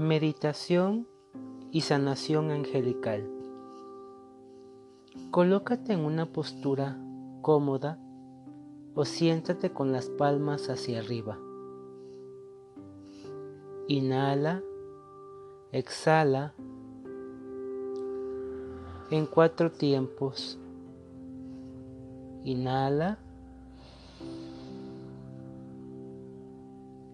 Meditación 0.00 1.06
y 1.70 1.82
sanación 1.82 2.50
angelical. 2.50 3.30
Colócate 5.30 5.92
en 5.92 6.06
una 6.06 6.24
postura 6.24 6.98
cómoda 7.42 7.98
o 8.94 9.04
siéntate 9.04 9.74
con 9.74 9.92
las 9.92 10.08
palmas 10.08 10.70
hacia 10.70 11.00
arriba. 11.00 11.38
Inhala, 13.88 14.62
exhala 15.70 16.54
en 19.10 19.26
cuatro 19.26 19.70
tiempos. 19.70 20.58
Inhala. 22.42 23.18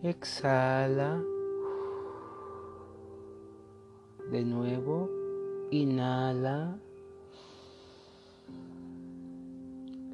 Exhala. 0.04 1.20
De 4.30 4.44
nuevo, 4.44 5.08
inhala. 5.70 6.76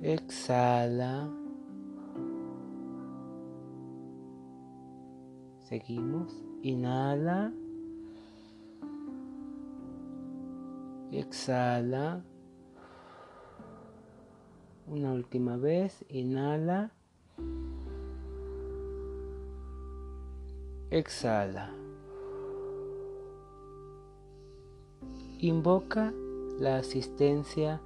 Exhala. 0.02 1.30
Seguimos. 5.60 6.34
Inhala. 6.62 7.52
Exhala. 11.10 12.22
Una 14.88 15.12
última 15.12 15.56
vez. 15.56 16.04
Inhala. 16.08 16.92
Exhala. 20.90 21.81
Invoca 25.42 26.14
la 26.60 26.76
asistencia 26.76 27.80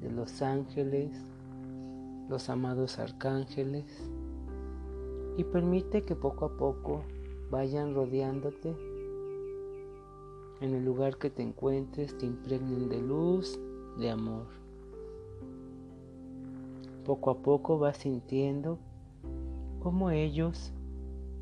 de 0.00 0.12
los 0.12 0.42
ángeles, 0.42 1.10
los 2.28 2.48
amados 2.50 3.00
arcángeles, 3.00 3.84
y 5.36 5.42
permite 5.42 6.04
que 6.04 6.14
poco 6.14 6.44
a 6.44 6.56
poco 6.56 7.02
vayan 7.50 7.96
rodeándote 7.96 8.76
en 10.60 10.72
el 10.72 10.84
lugar 10.84 11.16
que 11.18 11.30
te 11.30 11.42
encuentres, 11.42 12.16
te 12.16 12.26
impregnen 12.26 12.88
de 12.88 13.02
luz, 13.02 13.58
de 13.98 14.10
amor. 14.10 14.46
Poco 17.04 17.32
a 17.32 17.38
poco 17.38 17.80
vas 17.80 17.96
sintiendo 17.96 18.78
cómo 19.80 20.10
ellos 20.10 20.72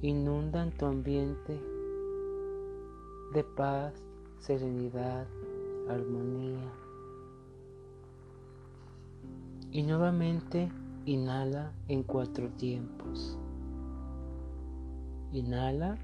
inundan 0.01 0.71
tu 0.71 0.87
ambiente 0.87 1.61
de 3.35 3.45
paz, 3.45 3.93
serenidad, 4.41 5.27
armonía. 5.89 6.73
Y 9.73 9.83
nuevamente 9.83 10.71
inhala 11.05 11.73
en 11.89 12.03
cuatro 12.03 12.49
tiempos. 12.51 13.39
Inhala. 15.33 15.99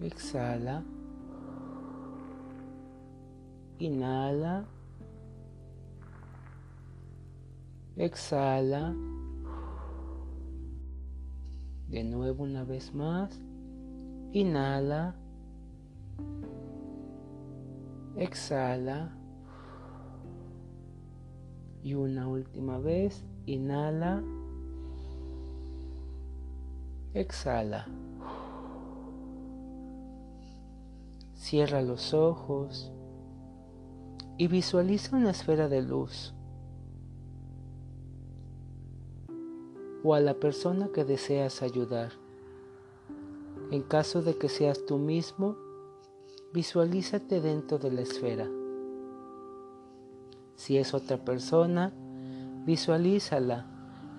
Exhala. 0.00 0.84
Inhala. 3.78 4.66
Exhala. 7.96 8.94
De 11.88 12.04
nuevo 12.04 12.44
una 12.44 12.64
vez 12.64 12.94
más. 12.94 13.40
Inhala. 14.32 15.14
Exhala. 18.16 19.16
Y 21.82 21.94
una 21.94 22.28
última 22.28 22.78
vez. 22.78 23.24
Inhala. 23.46 24.22
Exhala. 27.14 27.86
Cierra 31.34 31.80
los 31.80 32.12
ojos 32.12 32.92
y 34.36 34.46
visualiza 34.46 35.16
una 35.16 35.30
esfera 35.30 35.68
de 35.68 35.82
luz 35.82 36.34
o 40.04 40.14
a 40.14 40.20
la 40.20 40.34
persona 40.34 40.90
que 40.94 41.04
deseas 41.04 41.62
ayudar. 41.62 42.12
En 43.70 43.82
caso 43.82 44.22
de 44.22 44.36
que 44.36 44.48
seas 44.48 44.86
tú 44.86 44.98
mismo, 44.98 45.56
visualízate 46.54 47.40
dentro 47.42 47.78
de 47.78 47.90
la 47.90 48.00
esfera. 48.00 48.48
Si 50.54 50.78
es 50.78 50.94
otra 50.94 51.22
persona, 51.24 51.92
visualízala 52.64 53.66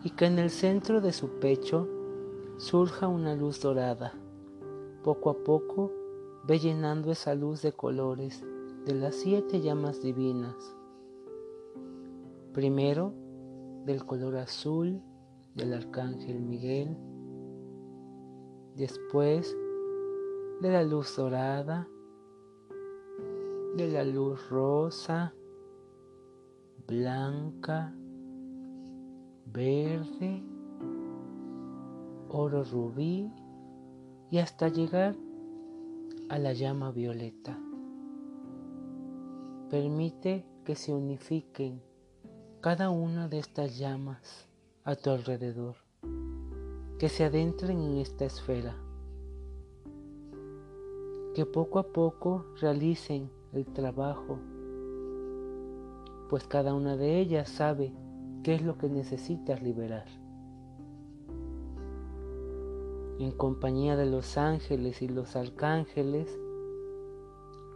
y 0.04 0.12
que 0.12 0.26
en 0.26 0.38
el 0.38 0.52
centro 0.52 1.02
de 1.02 1.14
su 1.14 1.40
pecho 1.40 1.88
surja 2.58 3.08
una 3.08 3.36
luz 3.36 3.60
dorada. 3.60 4.14
Poco 5.04 5.32
a 5.32 5.44
poco 5.44 5.92
ve 6.46 6.60
llenando 6.60 7.12
esa 7.12 7.34
luz 7.34 7.62
de 7.62 7.72
colores 7.72 8.44
de 8.86 8.94
las 8.94 9.16
siete 9.16 9.62
llamas 9.62 10.02
divinas. 10.02 10.56
Primero 12.54 13.14
del 13.86 14.06
color 14.06 14.38
azul 14.38 15.02
del 15.56 15.74
arcángel 15.74 16.40
Miguel, 16.40 16.96
después 18.80 19.58
de 20.62 20.72
la 20.72 20.84
luz 20.84 21.14
dorada, 21.18 21.86
de 23.76 23.90
la 23.90 24.06
luz 24.06 24.50
rosa, 24.50 25.34
blanca, 26.88 27.94
verde, 29.48 30.42
oro 32.30 32.64
rubí 32.64 33.30
y 34.32 34.38
hasta 34.38 34.70
llegar 34.70 35.14
a 36.30 36.40
la 36.40 36.54
llama 36.54 36.92
violeta. 36.92 37.60
Permite 39.70 40.46
que 40.64 40.76
se 40.76 40.94
unifiquen 40.94 41.82
cada 42.62 42.92
una 42.92 43.28
de 43.28 43.40
estas 43.40 43.78
llamas 43.78 44.48
a 44.86 44.96
tu 44.96 45.10
alrededor, 45.10 45.76
que 47.00 47.08
se 47.08 47.24
adentren 47.24 47.80
en 47.80 47.98
esta 47.98 48.26
esfera, 48.26 48.76
que 51.34 51.46
poco 51.46 51.80
a 51.80 51.94
poco 51.94 52.46
realicen 52.60 53.32
el 53.54 53.66
trabajo, 53.68 54.38
pues 56.30 56.46
cada 56.46 56.74
una 56.74 56.98
de 56.98 57.22
ellas 57.22 57.48
sabe 57.48 57.94
qué 58.44 58.56
es 58.56 58.62
lo 58.62 58.78
que 58.78 58.90
necesitas 58.90 59.64
liberar. 59.64 60.08
En 63.18 63.32
compañía 63.32 63.96
de 63.96 64.06
los 64.06 64.38
ángeles 64.38 65.02
y 65.02 65.08
los 65.08 65.38
arcángeles, 65.38 66.38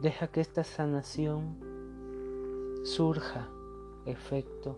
deja 0.01 0.27
que 0.27 0.41
esta 0.41 0.65
sanación 0.65 1.55
surja 2.83 3.49
efecto 4.05 4.77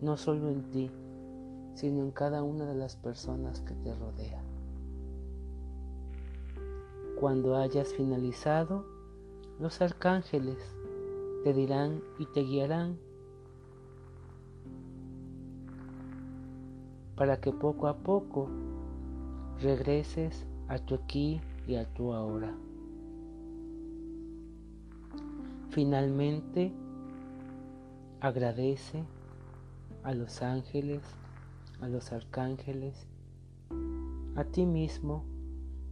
no 0.00 0.16
solo 0.16 0.50
en 0.50 0.70
ti, 0.72 0.90
sino 1.74 2.02
en 2.02 2.10
cada 2.10 2.42
una 2.42 2.66
de 2.66 2.74
las 2.74 2.96
personas 2.96 3.60
que 3.60 3.74
te 3.74 3.94
rodean. 3.94 4.44
Cuando 7.18 7.56
hayas 7.56 7.92
finalizado, 7.94 8.84
los 9.58 9.80
arcángeles 9.82 10.58
te 11.44 11.52
dirán 11.52 12.02
y 12.18 12.26
te 12.26 12.42
guiarán 12.42 12.98
para 17.14 17.38
que 17.38 17.52
poco 17.52 17.86
a 17.86 17.98
poco 17.98 18.48
regreses 19.60 20.46
a 20.68 20.78
tu 20.78 20.94
aquí 20.94 21.40
y 21.66 21.74
a 21.74 21.84
tu 21.92 22.14
ahora. 22.14 22.54
Finalmente, 25.68 26.72
agradece 28.20 29.04
a 30.02 30.14
los 30.14 30.40
ángeles 30.40 31.02
a 31.80 31.88
los 31.88 32.12
arcángeles, 32.12 33.06
a 34.36 34.44
ti 34.44 34.66
mismo 34.66 35.24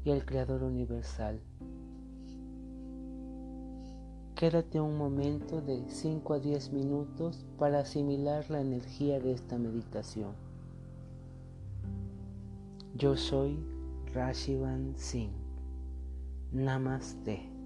y 0.04 0.10
al 0.10 0.24
Creador 0.24 0.62
Universal. 0.62 1.40
Quédate 4.34 4.80
un 4.80 4.96
momento 4.96 5.60
de 5.60 5.82
5 5.88 6.34
a 6.34 6.38
10 6.38 6.72
minutos 6.72 7.44
para 7.58 7.80
asimilar 7.80 8.48
la 8.50 8.60
energía 8.60 9.18
de 9.18 9.32
esta 9.32 9.58
meditación. 9.58 10.32
Yo 12.94 13.16
soy 13.16 13.58
Rashivan 14.14 14.94
Singh. 14.96 15.32
Namaste. 16.52 17.57